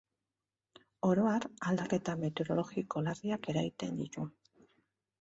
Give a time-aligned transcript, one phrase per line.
[1.07, 4.31] Oro har, aldaketa meteorologiko larriak eragiten ditu.